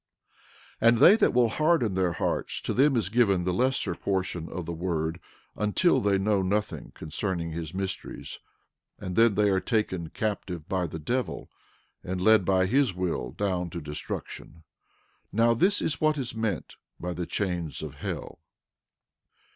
12:11 0.81 0.87
And 0.89 0.97
they 0.97 1.15
that 1.15 1.31
will 1.31 1.49
harden 1.49 1.93
their 1.93 2.13
hearts, 2.13 2.59
to 2.61 2.73
them 2.73 2.95
is 2.95 3.09
given 3.09 3.43
the 3.43 3.53
lesser 3.53 3.93
portion 3.93 4.49
of 4.49 4.65
the 4.65 4.73
word 4.73 5.19
until 5.55 6.01
they 6.01 6.17
know 6.17 6.41
nothing 6.41 6.91
concerning 6.95 7.51
his 7.51 7.75
mysteries; 7.75 8.39
and 8.97 9.15
then 9.15 9.35
they 9.35 9.47
are 9.51 9.59
taken 9.59 10.09
captive 10.09 10.67
by 10.67 10.87
the 10.87 10.97
devil, 10.97 11.51
and 12.03 12.19
led 12.19 12.45
by 12.45 12.65
his 12.65 12.95
will 12.95 13.29
down 13.29 13.69
to 13.69 13.79
destruction. 13.79 14.63
Now 15.31 15.53
this 15.53 15.83
is 15.83 16.01
what 16.01 16.17
is 16.17 16.33
meant 16.33 16.77
by 16.99 17.13
the 17.13 17.27
chains 17.27 17.83
of 17.83 17.93
hell. 17.93 18.39